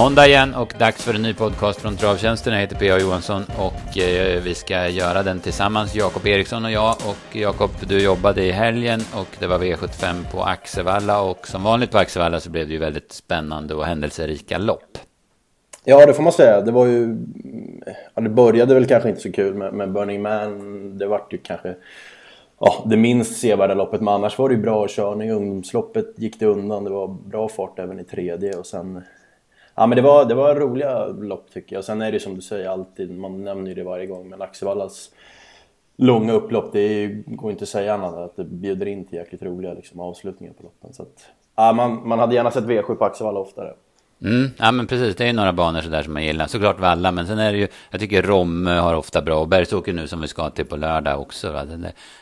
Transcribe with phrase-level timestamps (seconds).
[0.00, 2.52] Måndag igen och dags för en ny podcast från Travtjänsten.
[2.52, 2.98] Jag heter P.A.
[2.98, 6.90] Johansson och eh, vi ska göra den tillsammans, Jakob Eriksson och jag.
[6.90, 11.90] Och Jakob, du jobbade i helgen och det var V75 på Axevalla och som vanligt
[11.90, 14.98] på Axevalla så blev det ju väldigt spännande och händelserika lopp.
[15.84, 16.60] Ja, det får man säga.
[16.60, 17.16] Det var ju...
[18.14, 20.98] Ja, det började väl kanske inte så kul med, med Burning Man.
[20.98, 21.74] Det vart ju kanske
[22.60, 25.30] ja, det minst sevärda loppet, men annars var det ju bra körning.
[25.30, 29.02] Ungdomsloppet gick det undan, det var bra fart även i tredje och sen...
[29.74, 31.84] Ja men det var, det var roliga lopp tycker jag.
[31.84, 35.10] Sen är det som du säger alltid, man nämner ju det varje gång, men Axevallas
[35.96, 39.18] långa upplopp, det ju, går inte att säga annat än att det bjuder in till
[39.18, 40.92] jäkligt roliga liksom, avslutningar på loppen.
[40.92, 43.74] Så att, ja, man, man hade gärna sett V7 på Axevalla oftare.
[44.24, 46.46] Mm, ja men precis, det är ju några banor sådär som man gillar.
[46.46, 49.92] Såklart Valla, men sen är det ju, jag tycker Romme har ofta bra, och Bergsåker
[49.92, 51.52] nu som vi ska till på lördag också.
[51.52, 51.66] Va?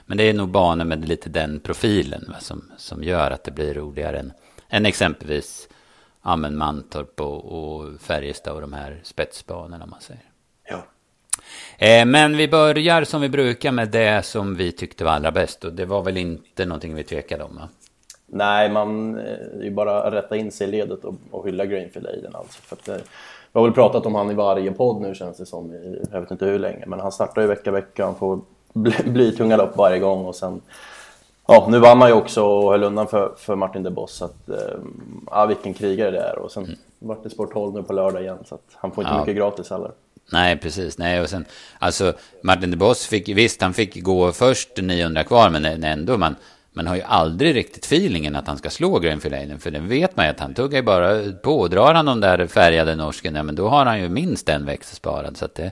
[0.07, 2.35] Men det är nog banor med lite den profilen va?
[2.41, 4.33] Som, som gör att det blir roligare än,
[4.69, 5.69] än exempelvis
[6.29, 10.23] ja, men Mantorp och, och Färjestad och de här spetsbanorna man säger.
[10.69, 10.83] Ja.
[11.87, 15.65] Eh, men vi börjar som vi brukar med det som vi tyckte var allra bäst.
[15.65, 17.69] Och det var väl inte någonting vi tvekade om va?
[18.27, 19.25] Nej, man eh,
[19.59, 22.63] är ju bara att rätta in sig i ledet och, och hylla Greenfield Aiden alltså.
[22.63, 23.07] För att, eh,
[23.53, 26.21] vi har väl pratat om han i varje podd nu känns det som, i, jag
[26.21, 26.85] vet inte hur länge.
[26.87, 28.41] Men han startar ju vecka vecka, han får
[28.73, 30.61] bli, bli lopp varje gång och sen...
[31.51, 34.15] Ja, nu vann han ju också och höll undan för, för Martin de Boss.
[34.15, 34.57] Så att, eh,
[35.27, 36.39] ja, vilken krigare det är.
[36.39, 36.77] Och sen mm.
[36.99, 39.21] vart det Sport 12 nu på lördag igen, så han får inte ja.
[39.21, 39.91] mycket gratis heller.
[40.33, 40.99] Nej, precis.
[40.99, 41.45] Nej, och sen,
[41.79, 46.37] alltså, Martin de Boss fick, visst, han fick gå först 900 kvar, men ändå, man,
[46.73, 49.59] man har ju aldrig riktigt feelingen att han ska slå Grönfilainen.
[49.59, 51.69] För den vet man ju att han tuggar bara på.
[51.69, 54.97] Drar han de där färgade norsken, ja men då har han ju minst en växel
[54.97, 55.37] sparad.
[55.37, 55.71] Så att det,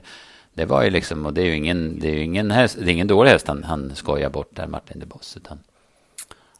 [0.53, 2.91] det var ju liksom, och det är ju ingen, det är ju ingen, häst, det
[2.91, 5.37] är ingen dålig häst han, han skojar bort där, Martin de Boss.
[5.37, 5.59] Utan,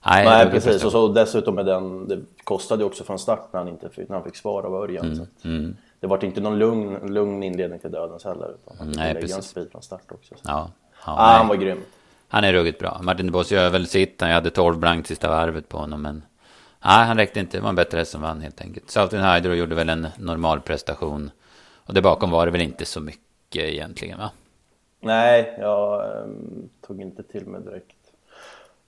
[0.05, 0.83] nej, nej precis.
[0.83, 4.15] Och så dessutom med den, det kostade också från start när han, inte fick, när
[4.15, 5.05] han fick svar av Örjan.
[5.05, 5.75] Mm, mm.
[5.99, 8.49] Det var inte någon lugn, lugn inledning till dödens heller.
[8.49, 10.35] Utan han fick nej, lägga en speed från start också.
[10.35, 10.41] Så.
[10.43, 10.71] Ja,
[11.05, 11.81] ja, ah, han var grym.
[12.27, 12.99] Han är ruggigt bra.
[13.03, 14.21] Martin de Boss gör väl sitt.
[14.21, 16.01] Han hade 12 blankt sista varvet på honom.
[16.01, 16.23] Men
[16.85, 17.57] nej, han räckte inte.
[17.57, 18.91] Det var en bättre häst som vann helt enkelt.
[18.91, 21.31] Southern Hydro gjorde väl en normal prestation.
[21.75, 24.31] Och där bakom var det väl inte så mycket egentligen va?
[24.99, 27.96] Nej, jag um, tog inte till mig direkt.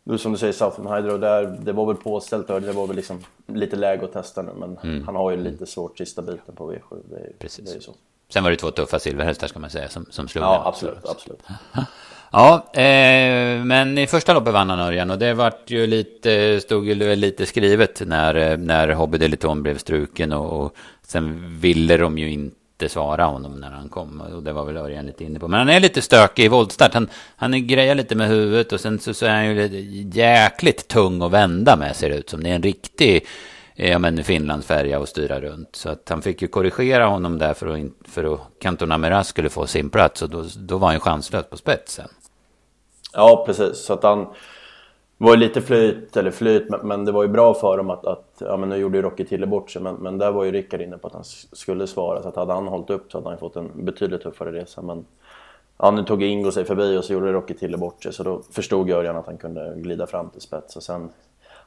[0.03, 3.23] Nu som du säger Southern Hydro, där, det var väl påställt det var väl liksom
[3.47, 4.51] lite läge att testa nu.
[4.57, 5.05] Men mm.
[5.05, 6.79] han har ju lite svårt sista biten på V7.
[7.09, 7.71] Det är, Precis.
[7.71, 7.93] Det är så.
[8.29, 11.39] Sen var det två tuffa silverhästar ska man säga som, som slog Ja, absolut, absolut.
[12.31, 16.87] Ja, eh, men i första loppet vann han Örjan och det vart ju lite, stod
[16.87, 22.31] ju lite skrivet när, när Hobby Deliton blev struken och, och sen ville de ju
[22.31, 25.47] inte svara honom när han kom och det var väl Örjan lite inne på.
[25.47, 26.93] Men han är lite stökig i våldstart.
[26.93, 31.21] Han, han grejar lite med huvudet och sen så, så är han ju jäkligt tung
[31.21, 32.43] att vända med ser det ut som.
[32.43, 33.25] Det är en riktig
[33.75, 35.75] eh, ja, men Finlandsfärja och styra runt.
[35.75, 39.67] Så att han fick ju korrigera honom där för att, för att Cantona skulle få
[39.67, 42.07] sin plats och då, då var han ju chanslös på spetsen.
[43.13, 43.77] Ja, precis.
[43.85, 44.27] Så att han
[45.19, 48.05] det var ju lite flyt, eller flyt, men det var ju bra för dem att,
[48.05, 50.51] att ja men nu gjorde ju Rocky Tille bort sig, men, men där var ju
[50.51, 52.21] Rickard inne på att han skulle svara.
[52.21, 54.81] Så att hade han hållit upp så hade han fått en betydligt tuffare resa.
[54.81, 55.05] Men
[55.77, 58.41] ja, nu tog Ingo sig förbi och så gjorde Rocky Tille bort sig, så då
[58.51, 60.75] förstod Örjan att han kunde glida fram till spets.
[60.75, 61.09] Och sen,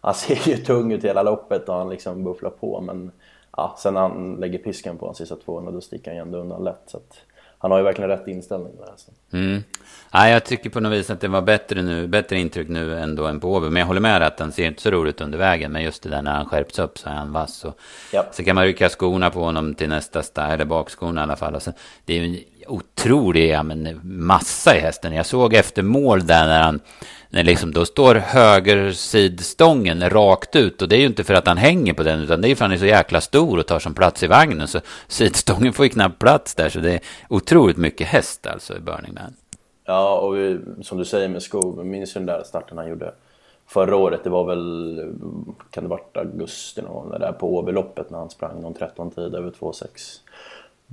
[0.01, 3.13] han ser ju tung ut hela loppet och han liksom bufflar på, men
[3.57, 6.39] ja, sen när han lägger pisken på de sista 200 då sticker han ju ändå
[6.39, 6.83] undan lätt.
[6.87, 7.17] Så att,
[7.63, 9.39] han har ju verkligen rätt inställning med det.
[9.39, 9.65] Mm.
[10.13, 13.27] Ja, jag tycker på något vis att det var bättre, nu, bättre intryck nu ändå
[13.27, 13.71] än på Åby.
[13.71, 15.73] Men jag håller med att han ser inte så roligt under vägen.
[15.73, 17.65] Men just det där när han skärps upp så är han vass.
[17.65, 17.79] Och
[18.13, 18.27] ja.
[18.33, 21.55] Så kan man rycka skorna på honom till nästa stad, eller bakskorna i alla fall.
[21.55, 21.75] Och sen,
[22.05, 25.15] det är ju otrolig ja, men, massa i hästen.
[25.15, 26.81] Jag såg efter mål där när han
[27.33, 31.57] när liksom då står högersidstången rakt ut och det är ju inte för att han
[31.57, 33.79] hänger på den utan det är för att han är så jäkla stor och tar
[33.79, 37.77] som plats i vagnen så sidstången får ju knappt plats där så det är otroligt
[37.77, 39.35] mycket häst alltså i Burning Man.
[39.85, 43.15] Ja och vi, som du säger med skog, minns du den där starten han gjorde
[43.67, 44.25] förra året?
[44.25, 45.15] Det var väl,
[45.71, 49.35] kan det varit augusti någon gång, där på Åbyloppet när han sprang någon 13 tid
[49.35, 49.87] över 2,6.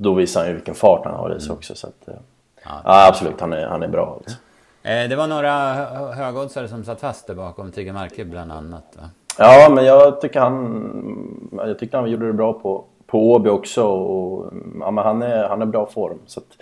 [0.01, 1.57] Då visar han ju vilken fart han har i sig mm.
[1.57, 4.17] också så att, ja, ja absolut han är, han är bra.
[4.17, 4.37] Alltså.
[4.83, 5.73] Eh, det var några
[6.13, 9.09] högoddsare som satt fast där bakom, Tigge Marke bland annat va?
[9.37, 13.83] Ja, men jag tycker han, jag tycker han gjorde det bra på, på Åby också.
[13.83, 16.19] Och, ja, men han, är, han är bra form.
[16.25, 16.57] Så att,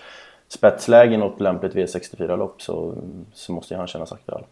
[0.48, 2.96] spetsläge något lämpligt V64-lopp så,
[3.34, 4.44] så måste han kännas aktuell.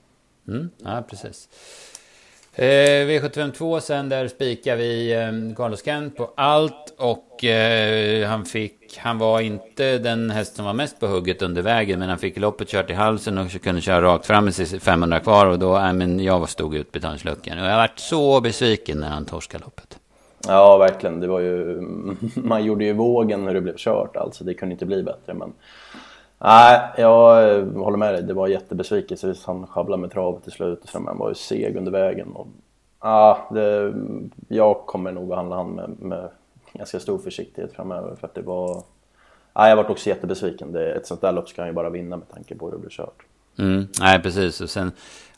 [0.47, 1.49] Mm, ja, precis.
[2.57, 8.97] Eh, V752 sen, där spikar vi eh, Carlos Kent på allt och eh, han fick,
[8.97, 12.37] han var inte den häst som var mest på hugget under vägen men han fick
[12.37, 15.93] loppet kört i halsen och kunde köra rakt fram med 500 kvar och då, äh,
[15.93, 19.99] men jag stod ut betalningsluckan och jag varit så besviken när han torskade loppet.
[20.47, 21.19] Ja, verkligen.
[21.19, 21.81] Det var ju,
[22.35, 24.43] man gjorde ju vågen när det blev kört alltså.
[24.43, 25.33] Det kunde inte bli bättre.
[25.33, 25.53] Men
[26.39, 28.23] nej, jag eh, håller med dig.
[28.23, 29.35] Det var jättebesvikelse.
[29.45, 30.83] Han sjabblade med travet till slut.
[30.83, 32.31] Och sen var ju seg under vägen.
[32.31, 32.47] Och,
[33.01, 33.93] ja, det,
[34.47, 36.29] jag kommer nog behandla honom med, med
[36.73, 38.15] ganska stor försiktighet framöver.
[38.15, 38.83] För att det var...
[39.53, 40.71] Ja, jag varit också jättebesviken.
[40.71, 42.79] Det, ett sånt där lopp ska han ju bara vinna med tanke på hur det
[42.79, 43.25] blev kört.
[43.57, 44.61] Mm, nej, precis.
[44.61, 44.91] Och sen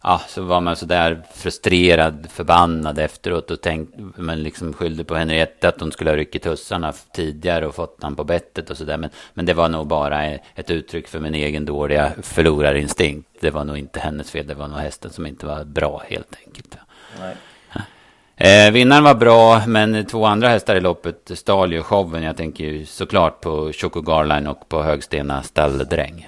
[0.03, 5.67] ja, så var man sådär frustrerad, förbannad efteråt och tänkte, men liksom skyllde på Henrietta
[5.67, 8.97] att hon skulle ha ryckt tussarna tidigare och fått han på bettet och sådär.
[8.97, 13.29] Men, men det var nog bara ett uttryck för min egen dåliga förlorarinstinkt.
[13.39, 16.35] Det var nog inte hennes fel, det var nog hästen som inte var bra helt
[16.45, 16.77] enkelt.
[17.19, 17.35] Nej.
[18.39, 22.23] Eh, vinnaren var bra, men två andra hästar i loppet stal ju showen.
[22.23, 26.27] Jag tänker ju såklart på Choco Garline och på Högstena stalldräng.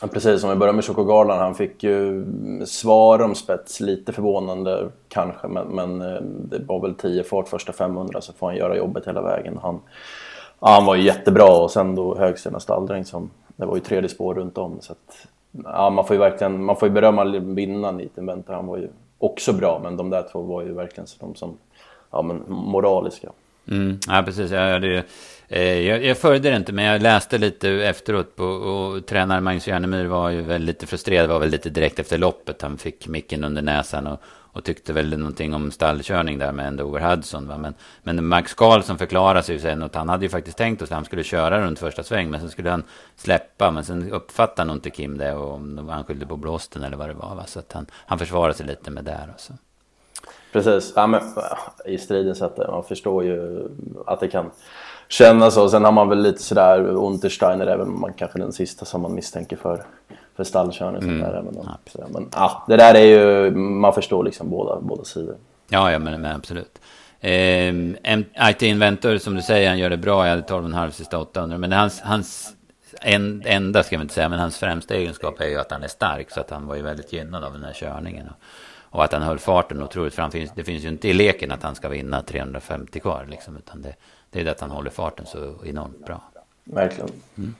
[0.00, 1.40] Precis, om vi börjar med Choco Garland.
[1.40, 2.26] Han fick ju
[2.66, 3.80] svar om spets.
[3.80, 8.46] Lite förvånande kanske, men, men eh, det var väl 10 fart första 500 så får
[8.46, 9.58] han göra jobbet hela vägen.
[9.62, 9.80] Han,
[10.60, 13.30] ja, han var ju jättebra och sen då Högstena stalldräng som...
[13.56, 14.78] Det var ju tredje spår runt om.
[14.80, 15.26] Så att,
[15.64, 18.54] ja, man får ju verkligen man får ju berömma vinnaren i Inventor.
[18.54, 18.88] Han var ju
[19.18, 21.56] också bra, men de där två var ju verkligen de som
[22.10, 23.28] ja, men moraliska.
[23.68, 24.50] Mm, ja, precis.
[24.50, 25.04] Ja, det,
[25.48, 28.36] Eh, jag, jag följde det inte, men jag läste lite efteråt.
[28.36, 31.28] På, och tränare Magnus Järnemyr var ju väl lite frustrerad.
[31.28, 32.62] var väl lite direkt efter loppet.
[32.62, 37.00] Han fick micken under näsan och, och tyckte väl någonting om stallkörning där med Endover
[37.00, 37.48] Hudson.
[37.48, 37.58] Va?
[37.58, 40.90] Men, men Max Karlsson förklarade sig ju sen att han hade ju faktiskt tänkt att
[40.90, 42.30] han skulle köra runt första sväng.
[42.30, 42.82] Men sen skulle han
[43.16, 43.70] släppa.
[43.70, 45.32] Men sen uppfattade nog inte Kim det.
[45.32, 47.34] Och han skyllde på blåsten eller vad det var.
[47.34, 47.44] Va?
[47.46, 49.12] Så att han, han försvarade sig lite med det.
[49.34, 49.52] Och så.
[49.52, 49.65] Alltså.
[50.56, 51.20] Precis, ja, men,
[51.84, 53.68] i striden så att man förstår ju
[54.06, 54.50] att det kan
[55.08, 55.68] kännas så.
[55.68, 59.14] Sen har man väl lite sådär, Untersteiner är väl man kanske den sista som man
[59.14, 59.82] misstänker för,
[60.36, 61.02] för stallkörning.
[61.02, 61.20] Mm.
[61.20, 61.54] Där, även.
[61.86, 65.36] Så, men ja, det där är ju, man förstår liksom båda, båda sidor.
[65.68, 66.78] Ja, ja men, men absolut.
[67.20, 67.74] Eh,
[68.50, 70.26] IT Inventor, som du säger, han gör det bra.
[70.26, 71.58] Jag hade 12,5 sista 800.
[71.58, 72.54] Men hans, hans
[73.00, 75.88] en, enda, ska man inte säga, men hans främsta egenskap är ju att han är
[75.88, 76.30] stark.
[76.30, 78.28] Så att han var ju väldigt gynnad av den här körningen.
[78.28, 78.36] Och,
[78.96, 80.30] och att han höll farten otroligt fram.
[80.54, 83.26] Det finns ju inte i leken att han ska vinna 350 kvar.
[83.30, 83.94] Liksom, utan det,
[84.30, 86.20] det är det att han håller farten så enormt bra.
[86.64, 87.10] Verkligen.
[87.36, 87.54] Mm.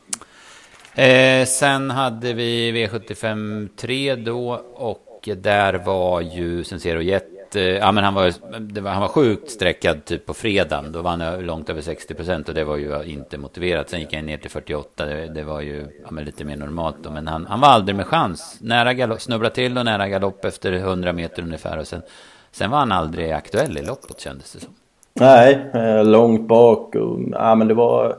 [0.94, 4.50] Eh, sen hade vi V75 3 då.
[4.74, 8.32] Och där var ju Sensero Jet Eh, ja, men han, var,
[8.80, 10.92] var, han var sjukt sträckad typ på fredagen.
[10.92, 13.90] Då var han eh, långt över 60 procent och det var ju eh, inte motiverat.
[13.90, 15.04] Sen gick han ner till 48.
[15.04, 17.10] Det, det var ju ja, lite mer normalt då.
[17.10, 18.58] Men han, han var aldrig med chans.
[18.60, 21.78] Nära galopp, snubbla till och nära galopp efter 100 meter ungefär.
[21.78, 22.02] Och sen,
[22.50, 24.74] sen var han aldrig aktuell i loppet kändes det som.
[25.20, 28.16] Nej, eh, långt bak och ja, men det var...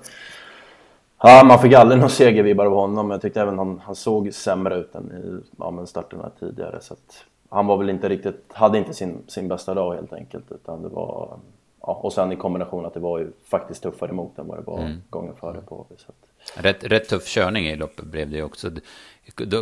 [1.23, 3.11] Ja, man fick aldrig någon segervibbar av honom.
[3.11, 6.77] Jag tyckte även han, han såg sämre ut än i ja, starterna tidigare.
[6.81, 10.51] Så att, han var väl inte riktigt, hade inte sin, sin bästa dag helt enkelt.
[10.51, 11.39] Utan det var,
[11.81, 14.63] ja, och sen i kombination att det var ju faktiskt tuffare emot än vad det
[14.63, 15.01] var mm.
[15.09, 16.63] gången före på att...
[16.65, 18.71] rätt, rätt tuff körning i loppet blev det också.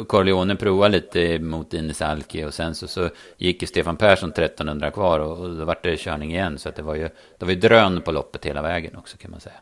[0.08, 4.92] Corleone provade lite mot Ines Alki och sen så, så gick ju Stefan Persson 1300
[4.92, 6.58] kvar och, och då var det körning igen.
[6.58, 9.32] Så att det var ju det var ju drön på loppet hela vägen också kan
[9.32, 9.56] man säga.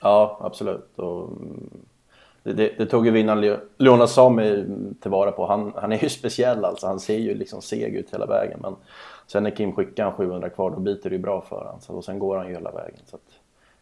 [0.00, 0.98] Ja, absolut.
[0.98, 1.30] Och
[2.42, 4.64] det, det, det, tog ju vinnaren Leona Sami
[5.00, 5.46] tillvara på.
[5.46, 6.86] Han, han är ju speciell alltså.
[6.86, 8.58] Han ser ju liksom seg ut hela vägen.
[8.62, 8.76] Men
[9.26, 11.80] sen när Kim skickar han 700 kvar då biter det ju bra för honom.
[11.80, 13.00] Så, och sen går han ju hela vägen.
[13.06, 13.22] Så att,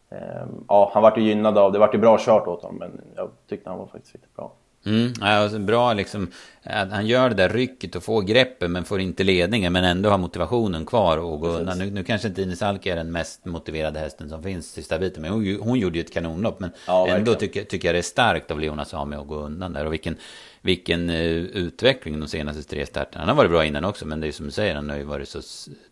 [0.09, 1.79] eh, ja, han vart ju gynnad av det.
[1.79, 2.77] vart ju bra kört åt honom.
[2.77, 4.51] Men jag tyckte han var faktiskt riktigt bra.
[4.85, 6.31] Mm, alltså bra liksom,
[6.63, 10.09] att han gör det där rycket och får greppet men får inte ledningen men ändå
[10.09, 11.77] har motivationen kvar och gå undan.
[11.77, 15.21] Nu, nu kanske inte Ines Alki är den mest motiverade hästen som finns sista biten
[15.21, 16.59] men hon, hon gjorde ju ett kanonlopp.
[16.59, 19.73] Men ja, ändå tycker, tycker jag det är starkt av Leona Sami att gå undan
[19.73, 20.15] där och vilken,
[20.61, 23.19] vilken uh, utveckling de senaste tre starterna.
[23.19, 25.03] Han har varit bra innan också men det är som du säger, han har ju
[25.03, 25.41] varit så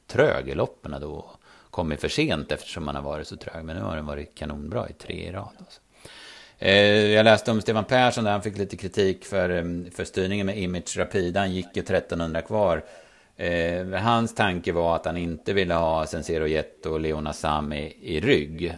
[0.07, 1.31] trög i loppen då.
[1.69, 4.89] Kommit för sent eftersom han har varit så trög men nu har han varit kanonbra
[4.89, 5.49] i tre i rad.
[5.59, 5.81] Alltså.
[6.59, 10.45] Eh, jag läste om Stefan Persson där han fick lite kritik för, eh, för styrningen
[10.45, 11.37] med Image Rapid.
[11.37, 12.83] Han gick ju 1300 kvar.
[13.35, 17.97] Eh, hans tanke var att han inte ville ha Sensero Jet och Leona Sam i,
[18.01, 18.73] i rygg.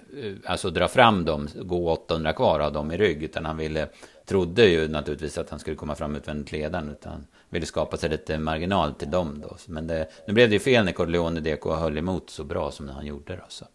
[0.46, 3.24] Alltså dra fram dem, gå 800 kvar av dem i rygg.
[3.24, 3.88] Utan han ville,
[4.26, 6.90] trodde ju naturligtvis att han skulle komma fram utvändigt ledaren.
[6.90, 9.58] Utan ville skapa sig lite marginal till dem då.
[9.68, 12.90] Men det, nu blev det ju fel när Corleone DK höll emot så bra som
[12.90, 13.44] han gjorde då.
[13.48, 13.66] Så.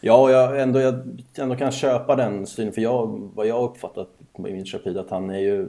[0.00, 0.94] Ja, jag ändå, jag
[1.38, 2.72] ändå kan köpa den stilen.
[2.72, 5.68] För jag, vad jag uppfattat på min Rapid att han är ju...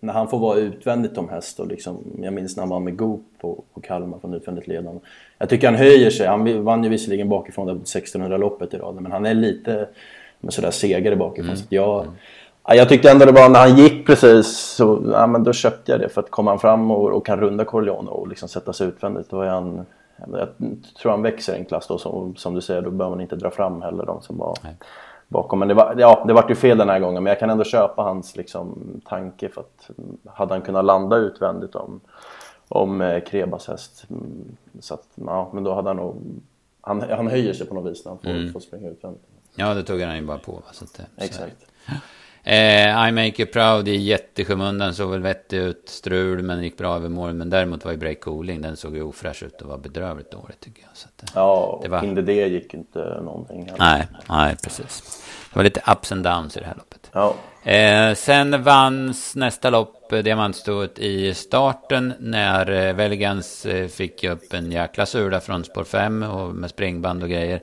[0.00, 2.96] När han får vara utvändigt om häst och liksom, jag minns när han var med
[2.96, 5.00] Goop på, på Kalmar från utvändigt ledande.
[5.38, 6.26] Jag tycker han höjer sig.
[6.26, 9.88] Han vann ju visserligen bakifrån det 1600-loppet i raden men han är lite
[10.40, 11.44] med sådär segare bakifrån.
[11.44, 11.56] Mm.
[11.56, 12.14] Så jag, mm.
[12.66, 15.92] ja, jag tyckte ändå det var när han gick precis så ja, men då köpte
[15.92, 18.88] jag det för att komma fram och, och kan runda Corleone och liksom sätta sig
[18.88, 19.86] utvändigt då är han
[20.32, 20.48] jag
[21.02, 23.50] tror han växer en klass då som, som du säger, då behöver man inte dra
[23.50, 24.76] fram heller de som var Nej.
[25.28, 25.58] bakom.
[25.58, 27.64] Men det var, ja, det vart ju fel den här gången men jag kan ändå
[27.64, 29.90] köpa hans liksom, tanke för att
[30.26, 32.00] hade han kunnat landa utvändigt om,
[32.68, 36.16] om eh, Krebas häst mm, så att, ja, men då hade han nog
[36.80, 38.52] han, han höjer sig på något vis när han får, mm.
[38.52, 39.24] får springa utvändigt.
[39.54, 40.62] Ja, det tog han ju bara på.
[40.72, 41.56] Så att, Exakt.
[42.44, 45.82] Eh, I Make You Proud i jätteskymundan såg väl vettig ut.
[45.86, 47.34] Strul, men gick bra över mål.
[47.34, 50.60] Men däremot var ju Break Cooling, den såg ju ofräsch ut och var bedrövligt dåligt
[50.60, 50.96] tycker jag.
[50.96, 52.04] Så att, ja, det var...
[52.04, 53.64] Inde det gick inte någonting.
[53.64, 53.78] Heller.
[53.78, 55.22] Nej, nej, precis.
[55.52, 57.10] Det var lite ups and downs i det här loppet.
[57.12, 57.34] Ja.
[57.70, 64.52] Eh, sen vanns nästa lopp, eh, diamantstoet i starten, när eh, Velgans eh, fick upp
[64.52, 67.62] en jäkla sula från spår 5 och med springband och grejer.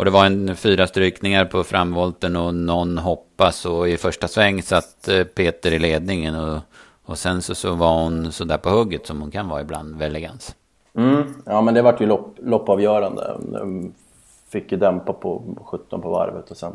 [0.00, 4.62] Och det var en fyra strykningar på framvolten och någon hoppas och i första sväng
[4.62, 6.58] satt eh, Peter i ledningen och,
[7.04, 9.96] och sen så, så var hon så där på hugget som hon kan vara ibland,
[9.96, 10.54] Velegans.
[10.96, 13.36] Mm, ja men det vart ju lopp, loppavgörande.
[14.48, 16.72] Fick ju dämpa på 17 på varvet och sen...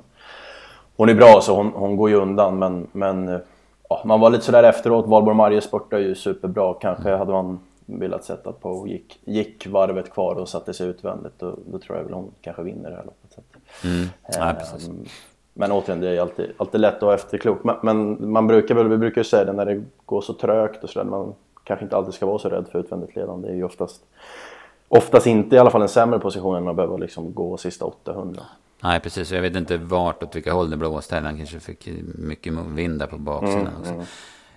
[0.95, 3.39] Hon är bra så hon, hon går ju undan men, men
[3.89, 5.07] ja, man var lite sådär efteråt.
[5.07, 6.73] Valborg Marje spurtar ju superbra.
[6.73, 11.33] Kanske hade man velat sätta på och gick, gick varvet kvar och satte sig utvändigt.
[11.39, 13.37] Då, då tror jag väl hon kanske vinner det här loppet.
[13.83, 14.07] Mm.
[14.33, 14.49] Ja.
[14.49, 15.05] Ehm,
[15.53, 17.63] men återigen, det är alltid, alltid lätt att vara efterklok.
[17.63, 20.83] Men, men, man brukar väl, vi brukar ju säga det när det går så trögt
[20.83, 21.09] och sådär.
[21.09, 23.47] Man kanske inte alltid ska vara så rädd för utvändigt ledande.
[23.47, 24.01] Det är ju oftast,
[24.87, 28.41] oftast inte i alla fall en sämre position än att behöva liksom gå sista 800.
[28.83, 29.31] Nej, precis.
[29.31, 31.15] Jag vet inte vart åt vilka håll det blåste.
[31.15, 33.93] Han kanske fick mycket vind där på baksidan mm, också.
[33.93, 34.05] Mm.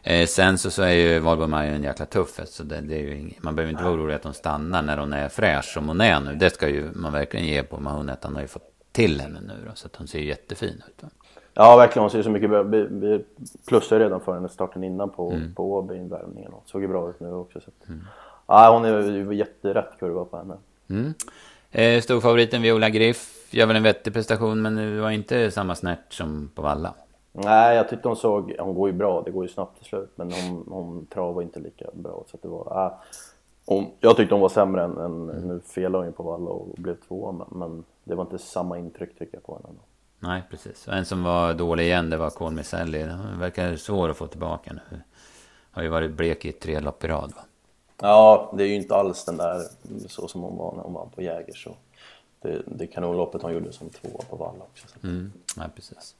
[0.08, 2.98] Eh, sen så, så är ju Valborg Maja en jäkla tuff så det, det är
[2.98, 6.00] ju Man behöver inte vara orolig att hon stannar när hon är fräsch som hon
[6.00, 6.34] är nu.
[6.34, 9.70] Det ska ju man verkligen ge på Mahonettan har ju fått till henne nu då,
[9.74, 11.02] så att hon ser jättefin ut.
[11.02, 11.08] Va?
[11.54, 12.02] Ja, verkligen.
[12.02, 13.24] Hon ser så mycket Vi,
[13.66, 15.54] plussade redan för henne starten innan på, mm.
[15.54, 16.52] på Åby-invärmningen.
[16.66, 17.60] Såg ju bra ut nu också.
[17.60, 18.04] Så att, mm.
[18.46, 20.54] ja, hon är ju jätterätt kurva på henne.
[20.90, 21.14] Mm.
[21.70, 26.12] Eh, Storfavoriten Viola Griff gör väl en vettig prestation men det var inte samma snärt
[26.12, 26.94] som på Valla.
[27.44, 28.54] Nej, jag tyckte hon såg...
[28.58, 30.10] Hon går ju bra, det går ju snabbt till slut.
[30.14, 32.24] Men hon, hon travar inte lika bra.
[32.30, 32.92] Så det var, äh,
[33.66, 34.98] hon, jag tyckte hon var sämre än...
[34.98, 35.48] än mm.
[35.48, 38.78] Nu felade hon ju på Valla och blev två men, men, det var inte samma
[38.78, 39.78] intryck tycker jag på henne.
[40.18, 40.88] Nej, precis.
[40.88, 43.02] Och en som var dålig igen, det var Kohl Miselli.
[43.02, 45.00] Den verkar svår att få tillbaka nu.
[45.70, 47.42] Har ju varit blek i tre lopp i rad va?
[48.00, 49.62] Ja, det är ju inte alls den där
[50.08, 51.54] så som hon var när hon var på Jäger.
[51.54, 51.76] Så
[52.40, 54.86] det, det kanonloppet hon gjorde som tvåa på Valla också.
[55.02, 56.14] Mm, ja, precis.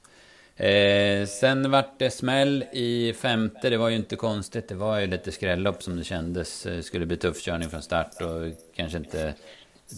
[0.59, 3.69] Eh, sen vart det smäll i femte.
[3.69, 4.67] Det var ju inte konstigt.
[4.67, 6.63] Det var ju lite skrällopp som det kändes.
[6.63, 9.33] Det skulle bli tuff körning från start och kanske inte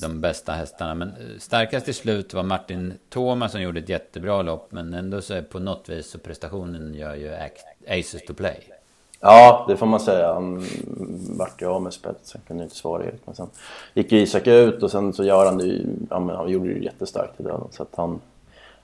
[0.02, 0.96] de bästa hästarna.
[0.96, 4.72] Men eh, starkast i slut var Martin Thomas som gjorde ett jättebra lopp.
[4.72, 7.34] Men ändå så är på något vis så prestationen gör ju
[7.88, 8.60] Aces to play.
[9.20, 10.34] Ja, det får man säga.
[10.34, 10.66] Han
[11.38, 13.22] vart ju av med spetsen, kunde inte svara Erik.
[13.26, 13.50] Men sen
[13.94, 16.74] gick Isak ut och sen så gör han det ju, ja, men han gjorde det
[16.74, 17.68] ju jättestarkt i döden.
[17.72, 18.20] Så att han,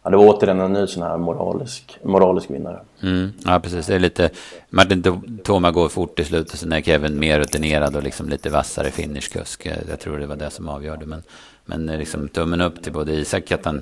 [0.07, 2.79] Ja, det var återigen en ny sån här moralisk, moralisk vinnare.
[3.03, 3.87] Mm, ja, precis.
[3.87, 4.29] Det är lite...
[4.69, 5.03] Martin
[5.43, 9.65] Toma går fort i slutet, sen är Kevin mer rutinerad och liksom lite vassare finishkusk.
[9.65, 11.05] Eh, jag tror det var det som avgjorde.
[11.05, 11.23] Men,
[11.65, 13.81] men eh, liksom tummen upp till både Isak att han,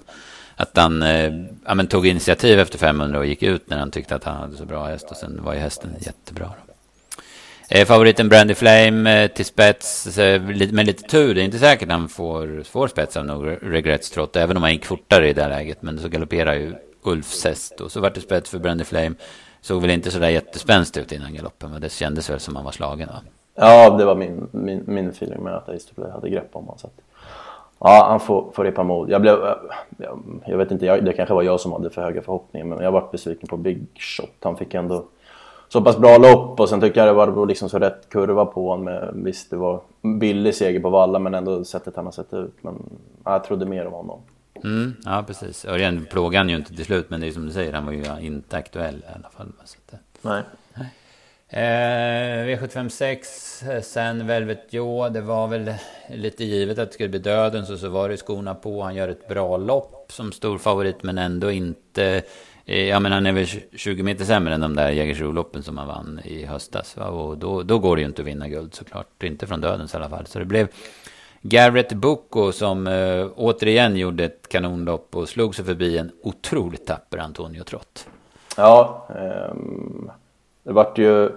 [0.56, 1.34] att han eh,
[1.66, 4.58] ja, men tog initiativ efter 500 och gick ut när han tyckte att han hade
[4.58, 5.12] så bra häst.
[5.12, 6.52] Och sen var ju hästen jättebra.
[6.65, 6.65] Då.
[7.70, 10.42] Eh, favoriten Brandy Flame eh, till spets eh,
[10.72, 11.36] med lite tur.
[11.36, 14.72] Det är inte säkert han får, får spets av någon regrets trot, även om han
[14.72, 15.82] gick fortare i det läget.
[15.82, 19.16] Men så galopperar ju Ulf häst och så vart det spets för Brandy Flame.
[19.62, 22.72] Såg väl inte sådär jättespänst ut innan galoppen, men det kändes väl som han var
[22.72, 23.22] slagen va?
[23.56, 26.78] Ja, det var min, min, min feeling med att Ace Play hade grepp om honom.
[26.78, 26.94] Så att,
[27.80, 29.10] ja, han får, får repa mod.
[29.10, 29.38] Jag blev,
[29.98, 32.84] jag, jag vet inte, jag, det kanske var jag som hade för höga förhoppningar, men
[32.84, 34.36] jag var besviken på Big Shot.
[34.44, 35.06] Han fick ändå
[35.70, 38.70] så pass bra lopp och sen tycker jag det var liksom så rätt kurva på
[38.70, 38.86] honom.
[38.86, 39.82] Med, visst, det var
[40.20, 42.56] billig seger på Valla men ändå sättet han har sett ut.
[42.62, 42.90] Men
[43.26, 44.22] jag trodde mer om honom.
[44.64, 45.66] Mm, ja, precis.
[45.66, 47.94] Örjan plågade han ju inte till slut, men det är som du säger, han var
[47.94, 49.52] ju inte aktuell i alla fall.
[49.66, 50.44] Så att, Nej.
[51.50, 55.74] Eh, V756, sen Velvet Joe, det var väl
[56.10, 58.82] lite givet att det skulle bli döden, så så var det skorna på.
[58.82, 62.24] Han gör ett bra lopp som stor favorit, men ändå inte Eh,
[62.66, 65.88] Eh, ja men han är väl 20 meter sämre än de där Jägersro-loppen som han
[65.88, 66.98] vann i höstas.
[66.98, 67.08] Va?
[67.08, 69.24] Och då, då går det ju inte att vinna guld såklart.
[69.24, 70.26] Inte från dödens i alla fall.
[70.26, 70.68] Så det blev
[71.42, 77.18] Garrett Bucco som eh, återigen gjorde ett kanonlopp och slog sig förbi en otroligt tapper
[77.18, 78.08] Antonio Trott.
[78.58, 79.56] Ja, eh,
[80.64, 81.30] det vart ju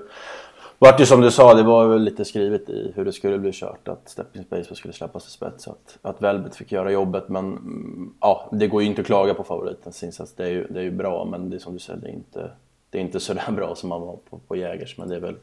[0.79, 3.53] vart ju som du sa, det var väl lite skrivet i hur det skulle bli
[3.53, 5.69] kört att Stepping Space skulle släppas till spets.
[5.69, 9.35] Att, att Velvet fick göra jobbet men mm, ja, det går ju inte att klaga
[9.35, 10.35] på favoritens insats.
[10.35, 12.13] Det är ju, det är ju bra men det är som du säger, det är
[12.13, 12.51] inte,
[12.91, 14.99] det är inte sådär bra som man var på, på Jägers.
[14.99, 15.37] Men det är väl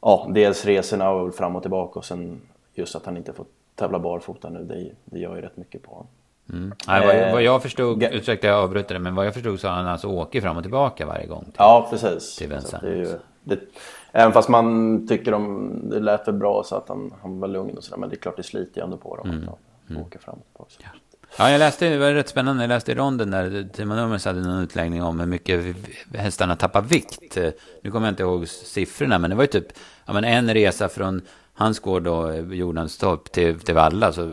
[0.00, 2.40] ja, dels resorna och fram och tillbaka och sen
[2.74, 5.90] just att han inte fått tävla barfota nu, det, det gör ju rätt mycket på
[5.90, 6.06] honom.
[6.52, 6.72] Mm.
[6.86, 9.74] Nej, vad, vad jag förstod, ursäkta jag avbryter det, men vad jag förstod så har
[9.74, 11.44] han alltså åker fram och tillbaka varje gång.
[11.44, 12.36] Till, ja, precis.
[12.36, 12.82] Till Vincent.
[12.82, 13.60] Det ju, det,
[14.12, 17.76] även fast man tycker om, det lät väl bra så att han, han var lugn
[17.76, 19.30] och sådär, men det är klart det sliter ju ändå på dem.
[19.30, 19.48] Mm.
[19.48, 20.02] Att mm.
[20.02, 20.68] åka fram och.
[20.78, 20.88] Ja.
[21.38, 24.40] Ja, jag läste, det var rätt spännande, jag läste i ronden där Timo Nummers hade
[24.40, 25.76] någon utläggning om hur mycket
[26.14, 27.36] hästarna tappar vikt.
[27.82, 29.66] Nu kommer jag inte ihåg siffrorna, men det var ju typ
[30.06, 31.22] ja, men en resa från
[31.54, 34.32] hans gård då, Jordanstorp till, till Valla, så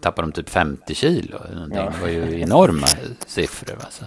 [0.00, 1.36] tappade de typ 50 kilo.
[1.70, 1.82] Ja.
[1.82, 2.86] Det var ju enorma
[3.26, 3.76] siffror.
[3.84, 4.04] Alltså.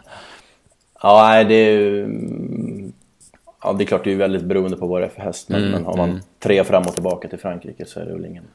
[1.01, 2.91] Ja, det är ju...
[3.63, 5.49] Ja, det är klart det är väldigt beroende på vad det är för häst.
[5.49, 6.21] Men, mm, men har man mm.
[6.39, 8.47] tre fram och tillbaka till Frankrike så är det väl ingen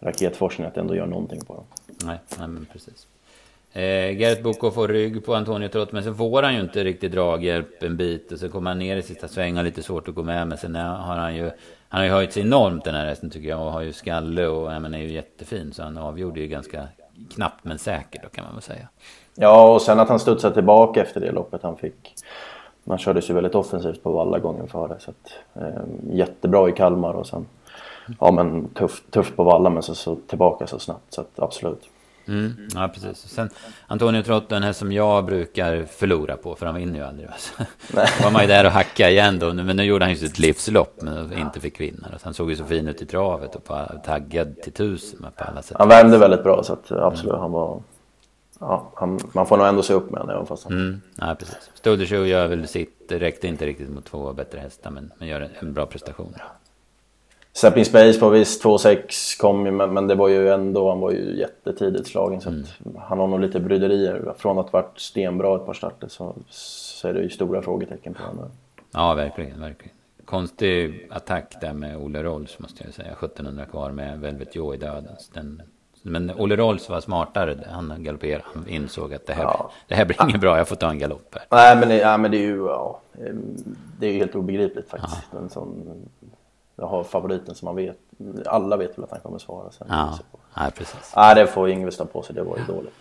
[0.00, 1.64] raketforskning att ändå göra någonting på dem.
[2.04, 3.06] Nej, nej men precis.
[3.72, 7.12] Eh, Gert Boko får rygg på Antonio Trott, men så får han ju inte riktigt
[7.12, 8.32] draghjälp en bit.
[8.32, 10.48] Och så kommer han ner i sista svängen, lite svårt att gå med.
[10.48, 11.50] Men sen har han ju,
[11.88, 13.60] han har ju höjt sig enormt den här hästen tycker jag.
[13.60, 15.72] Och har ju skalle och ja, men är ju jättefin.
[15.72, 16.88] Så han avgjorde ju ganska
[17.34, 18.88] knappt men säkert då kan man väl säga.
[19.34, 22.14] Ja, och sen att han studsade tillbaka efter det loppet han fick.
[22.84, 24.96] Man kördes ju väldigt offensivt på alla gånger före.
[24.98, 25.32] Så att,
[25.62, 25.82] eh,
[26.12, 27.46] jättebra i Kalmar och sen
[28.20, 31.14] ja, men tufft, tufft på Valla men så, så tillbaka så snabbt.
[31.14, 31.88] Så att, absolut.
[32.28, 33.18] Mm, ja, precis.
[33.18, 33.50] Sen
[33.86, 37.28] Antonio Trotto, den här som jag brukar förlora på, för han vinner ju aldrig.
[37.28, 37.52] Alltså.
[37.92, 40.38] Då var man ju där och hacka igen då, men nu gjorde han ju sitt
[40.38, 42.08] livslopp, men inte fick vinna.
[42.22, 45.62] Han såg ju så fin ut i travet och på, taggad till tusen på alla
[45.62, 45.76] sätt.
[45.78, 47.40] Han värmde väldigt bra, så att, absolut, mm.
[47.40, 47.82] han var...
[48.60, 50.72] Ja, han, man får nog ändå se upp med honom även fast han...
[50.72, 51.70] Mm, ja, precis.
[51.74, 55.50] Stoldershow gör väl sitt, räckte inte riktigt mot två bättre hästar, men, men gör en,
[55.58, 56.34] en bra prestation.
[57.52, 61.10] Stepping Space på visst 2-6 kom ju, men, men, det var ju ändå, han var
[61.10, 62.40] ju jättetidigt slagen.
[62.40, 62.64] Så mm.
[62.98, 64.34] han har nog lite bryderier.
[64.38, 68.22] Från att varit stenbra ett par starter så, så är det ju stora frågetecken på
[68.22, 68.50] honom.
[68.90, 69.94] Ja, verkligen, verkligen.
[70.24, 73.12] Konstig attack där med Olle Rolls måste jag säga.
[73.12, 75.30] 1700 kvar med Velvet Joe i dödens.
[75.34, 75.62] Den,
[76.02, 77.58] men Olle Rolls var smartare.
[77.70, 78.44] Han galopperade.
[78.54, 79.70] Han insåg att det här, ja.
[79.88, 80.58] det här blir inget bra.
[80.58, 81.44] Jag får ta en galopp här.
[81.50, 83.00] Nej, men det, ja, men det är ju ja,
[83.98, 85.26] det är ju helt obegripligt faktiskt.
[85.32, 85.38] Ja.
[85.38, 86.08] En sån
[86.76, 87.98] jag har favoriten som man vet.
[88.46, 89.86] Alla vet väl att han kommer svara sen.
[89.90, 90.18] Ja,
[90.54, 91.12] ja precis.
[91.16, 92.34] Nej, det får Yngve stå på sig.
[92.34, 92.94] Det var ju dåligt.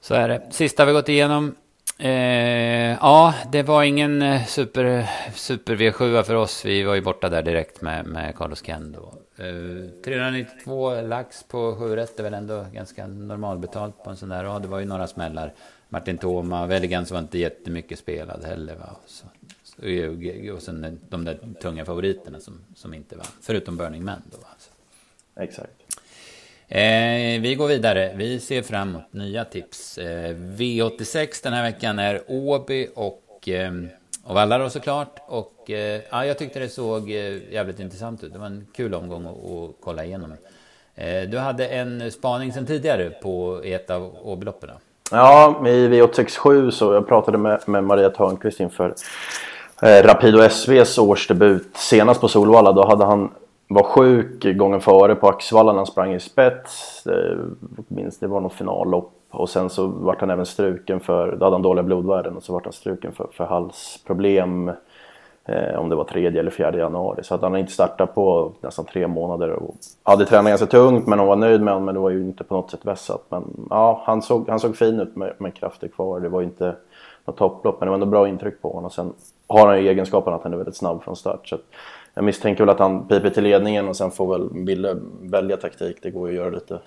[0.00, 0.42] Så är det.
[0.50, 1.54] Sista vi gått igenom.
[2.00, 6.64] Eh, ja, det var ingen eh, super, super V7 för oss.
[6.64, 9.12] Vi var ju borta där direkt med, med Carlos Kendo.
[9.36, 14.44] Eh, 392 lax på 7 rätt är väl ändå ganska normalbetalt på en sån där
[14.44, 14.62] rad.
[14.62, 15.52] Det var ju några smällar.
[15.88, 18.74] Martin Thoma, Veligans var inte jättemycket spelad heller.
[18.74, 18.96] Va?
[19.06, 19.26] Så,
[19.82, 23.26] eh, eh, och sen de där tunga favoriterna som, som inte vann.
[23.40, 24.70] Förutom Burning Man då alltså.
[25.36, 25.87] Exakt.
[26.70, 28.12] Eh, vi går vidare.
[28.16, 29.98] Vi ser fram emot nya tips.
[29.98, 33.72] Eh, V86 den här veckan är Åby och, eh,
[34.24, 35.22] och Valla då såklart.
[35.28, 38.32] Och eh, ja, jag tyckte det såg eh, jävligt intressant ut.
[38.32, 40.32] Det var en kul omgång att, att kolla igenom.
[40.94, 44.70] Eh, du hade en spaning sen tidigare på ett av Åbyloppen.
[45.10, 48.94] Ja, i V867 så jag pratade med, med Maria Törnqvist inför
[49.82, 52.72] eh, Rapido SVs årsdebut senast på Solvalla.
[52.72, 53.30] Då hade han
[53.68, 57.06] var sjuk gången före på Axevalla när han sprang i spets.
[57.06, 57.38] Eh,
[57.88, 59.12] minns det var något finallopp.
[59.30, 62.52] Och sen så vart han även struken för, då hade han dåliga blodvärden och så
[62.52, 64.70] vart han struken för, för halsproblem.
[65.48, 67.24] Eh, om det var tredje eller fjärde januari.
[67.24, 69.50] Så att han inte startat på nästan tre månader.
[69.50, 71.84] Och hade tränat ganska tungt men hon var nöjd med honom.
[71.84, 73.24] Men det var ju inte på något sätt vässat.
[73.28, 76.20] Men ja, han såg, han såg fin ut med, med krafter kvar.
[76.20, 76.76] Det var ju inte
[77.24, 78.84] något topplopp men det var ändå bra intryck på honom.
[78.84, 79.12] Och sen
[79.46, 81.48] har han ju egenskapen att han är väldigt snabb från start.
[81.48, 81.56] Så
[82.14, 85.96] jag misstänker väl att han piper till ledningen och sen får väl Bille välja taktik.
[86.02, 86.80] Det går ju att göra lite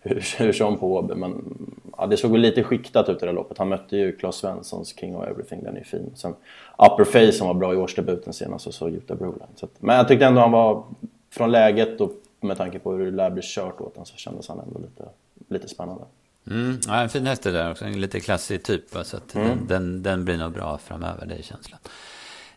[0.00, 1.14] hur, som på Åby.
[1.14, 1.54] Men
[1.98, 3.58] ja, det såg väl lite skiktat ut i det loppet.
[3.58, 6.10] Han mötte ju Claes Svenssons King of Everything, den är fin.
[6.14, 6.34] Sen
[6.78, 9.46] Upper Face som var bra i årsdebuten senast och så Jutta Broline.
[9.56, 10.84] Så men jag tyckte ändå han var,
[11.30, 14.48] från läget och med tanke på hur det lär bli kört åt honom så kändes
[14.48, 15.08] han ändå lite,
[15.48, 16.04] lite spännande.
[16.50, 17.84] Mm, ja, en fin häst det där också.
[17.84, 18.84] En lite klassig typ.
[19.02, 19.48] Så att mm.
[19.48, 21.80] den, den, den, blir nog bra framöver, det är känslan.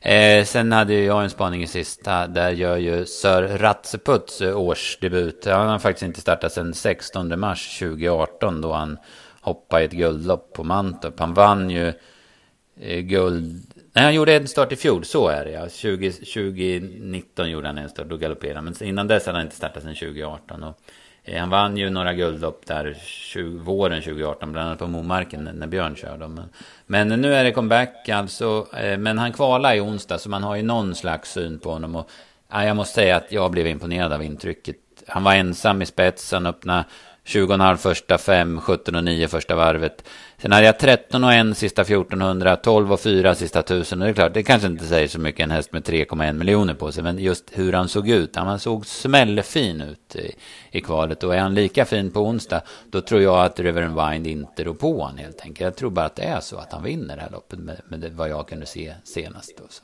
[0.06, 2.28] Eh, sen hade jag en spaning i sista.
[2.28, 5.46] Där gör ju Sir Ratseputs eh, årsdebut.
[5.46, 8.98] Han har faktiskt inte startat sedan 16 mars 2018 då han
[9.42, 11.20] hoppade i ett guldlopp på Mantorp.
[11.20, 11.94] Han vann ju
[12.80, 13.64] eh, guld.
[13.94, 15.70] Nej, han gjorde en start i fjol, så är det ja.
[15.70, 18.66] 20, 2019 gjorde han en start, då galopperade han.
[18.66, 20.64] Men innan dess hade han inte startat sedan 2018.
[20.64, 20.80] Och
[21.26, 25.68] Eh, han vann ju några guldlopp där 20, våren 2018, bland annat på Momarken när
[25.68, 26.28] Björn körde.
[26.28, 26.50] Men,
[26.86, 28.68] men nu är det comeback alltså.
[28.78, 31.96] Eh, men han kvalar i onsdag så man har ju någon slags syn på honom.
[31.96, 32.10] Och,
[32.52, 34.76] ja, jag måste säga att jag blev imponerad av intrycket.
[35.08, 36.84] Han var ensam i spets, han öppnade
[37.26, 40.04] 20,5 första 5, 17 och 9 första varvet.
[40.38, 44.02] Sen hade jag 13 och 1 sista 1400, 12 och 4 sista 1000.
[44.02, 46.74] Och det är klart, det kanske inte säger så mycket en häst med 3,1 miljoner
[46.74, 47.04] på sig.
[47.04, 48.36] Men just hur han såg ut.
[48.36, 50.36] Han såg smällfin ut i,
[50.72, 51.24] i kvalet.
[51.24, 52.62] Och är han lika fin på onsdag,
[52.92, 55.60] då tror jag att Reverend Wind inte rår på honom helt enkelt.
[55.60, 58.00] Jag tror bara att det är så att han vinner det här loppet med, med
[58.00, 59.58] det, vad jag kunde se senast.
[59.58, 59.84] Då, så.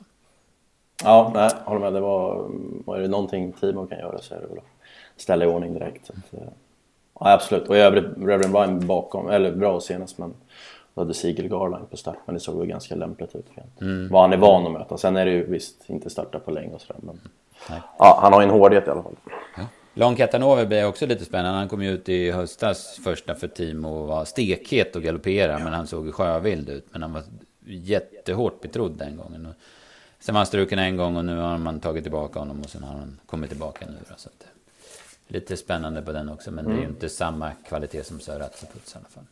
[1.04, 1.92] Ja, nej, håller med.
[1.92, 2.50] Det var,
[2.84, 6.06] var det någonting Timo kan göra så är det väl att ställa i ordning direkt.
[6.06, 6.48] Så att, eh,
[7.24, 7.68] ja, absolut.
[7.68, 10.34] Och i övrigt, Reverend Vine bakom, eller bra senast men
[10.94, 13.46] då hade Sigel Garline på start, men det såg väl ganska lämpligt ut.
[13.80, 14.08] Mm.
[14.08, 14.98] Vad han är van att möta.
[14.98, 17.20] Sen är det ju visst inte starta på länge och sådär, men
[17.98, 19.16] ja, han har ju en hårdhet i alla fall.
[19.56, 19.62] Ja.
[19.94, 21.58] Lång Catanova blir också lite spännande.
[21.58, 25.72] Han kom ju ut i höstas första för Timo och var stekhet och galoppera, men
[25.72, 26.86] han såg sjövild ut.
[26.90, 27.22] Men han var
[27.66, 29.46] jättehårt betrodd den gången.
[29.46, 29.54] Och
[30.18, 32.82] sen var han struken en gång och nu har man tagit tillbaka honom och sen
[32.82, 33.96] har han kommit tillbaka nu.
[34.08, 34.46] Då, så att,
[35.32, 36.70] lite spännande på den också, men mm.
[36.70, 36.94] det är ju mm.
[36.94, 39.24] inte samma kvalitet som Sir Atzaputs i alla fall.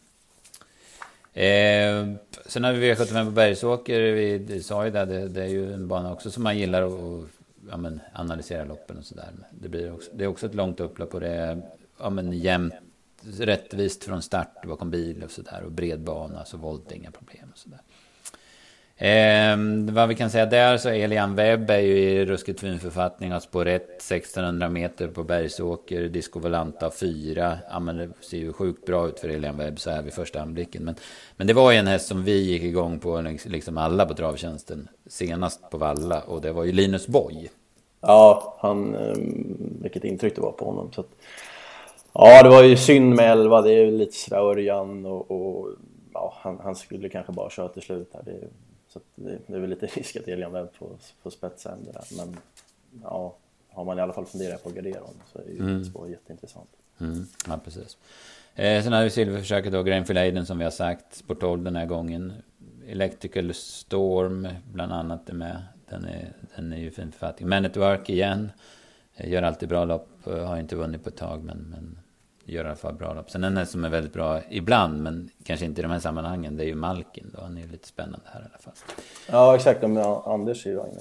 [1.32, 2.14] Eh,
[2.46, 4.00] sen har vi V75 på Bergsåker,
[4.38, 7.28] vi sa ju det, det, det är ju en bana också som man gillar att
[7.70, 9.28] ja, men, analysera loppen och sådär.
[9.50, 11.62] Det, blir också, det är också ett långt upplopp och det är
[11.98, 12.74] ja, men, jämnt,
[13.22, 15.62] rättvist från start bakom bil och sådär.
[15.64, 17.80] Och bred bana, så volt inga problem och sådär.
[19.00, 19.56] Eh,
[19.92, 23.32] vad vi kan säga där så Elian Webb är ju i ruskigt fin författning.
[23.32, 26.08] Har spår 1, 1600 meter på Bergsåker.
[26.08, 27.58] Disco Volanta 4.
[27.70, 30.40] Ja men det ser ju sjukt bra ut för Elian Webb så här vid första
[30.42, 30.84] anblicken.
[30.84, 30.94] Men,
[31.36, 34.14] men det var ju en häst som vi gick igång på, liksom, liksom alla på
[34.14, 34.88] travtjänsten.
[35.06, 37.50] Senast på Valla och det var ju Linus Boy.
[38.00, 40.92] Ja, han, ehm, vilket intryck det var på honom.
[40.92, 41.10] Så att,
[42.12, 43.62] ja, det var ju synd med 11.
[43.62, 45.68] Det är ju lite sådär Örjan och, och
[46.12, 48.22] ja, han, han, skulle kanske bara köra till slut här.
[48.24, 48.48] Det,
[48.92, 52.04] så det, det, är väl lite risk att Elian Webb får, får spetsa ändå där.
[52.16, 52.36] Men
[53.02, 53.36] ja,
[53.68, 55.84] har man i alla fall funderat på honom så är ju mm.
[55.84, 56.70] spår jätteintressant.
[57.00, 57.26] Mm.
[57.46, 57.96] Ja, precis.
[58.54, 61.76] Eh, sen har vi silverförsöket då, Grainfield Aiden som vi har sagt, sport 12 den
[61.76, 62.32] här gången.
[62.86, 65.62] Electrical Storm bland annat är med.
[65.88, 67.48] Den är, den är ju fin författning.
[67.48, 68.50] Man at Work igen.
[69.16, 70.08] Gör alltid bra lopp.
[70.24, 71.98] Har inte vunnit på ett tag men, men
[72.52, 73.30] gör i alla fall bra lopp.
[73.30, 76.64] Sen en som är väldigt bra ibland, men kanske inte i de här sammanhangen, det
[76.64, 77.42] är ju Malkin då.
[77.42, 78.74] Han är ju lite spännande här i alla fall.
[79.30, 79.82] Ja, exakt.
[79.82, 81.00] Men Anders är ju inne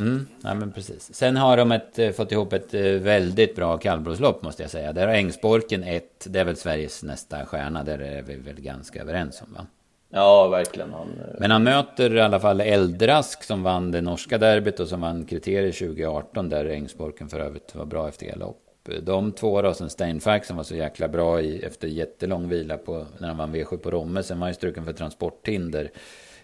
[0.00, 1.14] Mm, ja, men precis.
[1.14, 4.92] Sen har de ett, eh, fått ihop ett eh, väldigt bra kallblodslopp måste jag säga.
[4.92, 7.84] Där har Ängsborken ett, det är väl Sveriges nästa stjärna.
[7.84, 9.66] Där är vi väl ganska överens om va?
[10.12, 10.92] Ja, verkligen.
[10.92, 14.88] Han, eh, Men han möter i alla fall Eldrask som vann det norska derbyt och
[14.88, 18.69] som vann kriterier 2018 där Ängsborken för övrigt var bra efter galopp.
[18.88, 22.78] Eh, de två då, sen Steinfack som var så jäkla bra i, efter jättelång vila
[22.78, 24.22] på, när han vann V7 på Romme.
[24.22, 25.90] Sen var han ju struken för transporthinder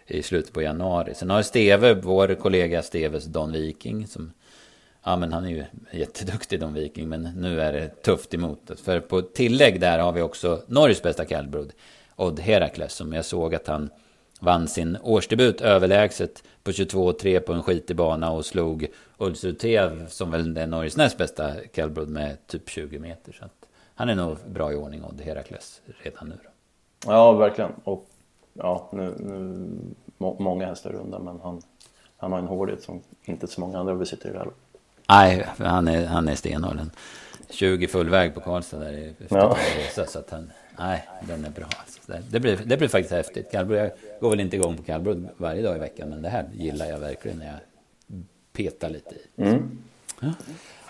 [0.07, 1.15] i slutet på januari.
[1.15, 4.33] Sen har Steve, vår kollega Steves Don Viking, som
[5.09, 8.71] Ja men han är ju jätteduktig Don Viking, men nu är det tufft emot.
[8.85, 11.73] För på tillägg där har vi också Norges bästa kallblod,
[12.17, 13.91] Odd Herakles, som jag såg att han
[14.47, 18.87] vann sin årsdebut överlägset på 22-3 på en skitig bana och slog
[19.19, 23.33] Ulsutev som väl är Norges näst bästa kallblod med typ 20 meter.
[23.33, 26.39] Så att han är nog bra i ordning Odd Herakles redan nu.
[26.45, 26.51] Då.
[27.13, 27.71] Ja, verkligen.
[27.85, 28.07] Och
[28.53, 29.69] ja, nu, nu
[30.19, 31.63] må, många hästar runda men han,
[32.17, 34.51] han har en hårdhet som inte så många andra besitter i det här
[35.09, 36.81] Nej, han är, han är stenhård.
[37.51, 39.57] 20 fullväg på Karlstad där i ja.
[40.07, 41.67] så att han, nej, den är bra.
[41.81, 42.13] Alltså.
[42.31, 43.51] Det, blir, det blir faktiskt häftigt.
[43.51, 46.45] Kallblod, jag går väl inte igång på kallblod varje dag i veckan, men det här
[46.55, 47.61] gillar jag verkligen när jag
[48.53, 49.43] petar lite i.
[49.43, 49.79] Mm.
[50.21, 50.33] Ja.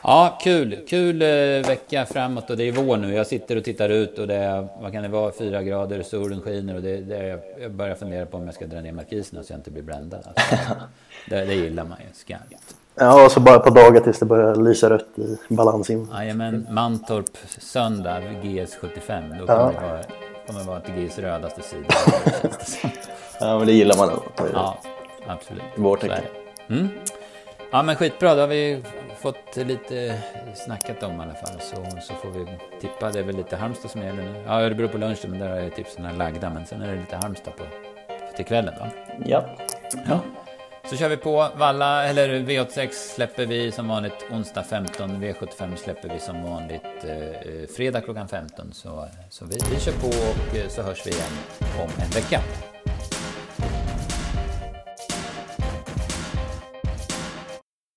[0.03, 0.85] ja, kul.
[0.89, 1.29] Kul eh,
[1.69, 3.15] vecka framåt och det är vår nu.
[3.15, 6.41] Jag sitter och tittar ut och det är, vad kan det vara, fyra grader, solen
[6.41, 9.43] skiner och det, det är, jag börjar fundera på om jag ska dra ner markiserna
[9.43, 10.27] så jag inte blir bländad.
[10.27, 10.57] Alltså.
[11.29, 12.77] det, det gillar man ju skarpt.
[12.99, 16.09] Ja, och så bara på dagar tills det börjar lysa rött i balansin.
[16.13, 19.39] Jajamän, Mantorp söndag, GS75.
[19.39, 19.73] Då kommer ja.
[19.81, 20.03] det vara,
[20.47, 21.87] kommer vara till GS rödaste sida.
[23.41, 24.11] ja, men det gillar man.
[24.53, 24.79] Ja,
[25.27, 25.63] absolut.
[25.77, 25.99] Vår
[26.69, 26.89] mm.
[27.71, 28.35] Ja, men skitbra.
[28.35, 28.83] Då har vi
[29.21, 30.23] fått lite
[30.55, 31.61] snackat om i alla fall.
[31.61, 32.47] Så, så får vi
[32.81, 33.11] tippa.
[33.11, 34.45] Det är väl lite Halmstad som gäller nu.
[34.47, 36.51] Ja, Örebro på lunchen, men där är tipsen lagda.
[36.51, 37.65] Men sen är det lite Halmstad på,
[38.37, 38.89] till kvällen, va?
[39.25, 39.45] Ja.
[40.09, 40.21] ja.
[40.91, 45.11] Så kör vi på Valla, eller V86 släpper vi som vanligt onsdag 15.
[45.11, 48.73] V75 släpper vi som vanligt eh, eh fredag klockan 15.
[48.73, 51.33] Så, så vi, vi kör på och eh, så hörs vi igen
[51.79, 52.41] om en vecka.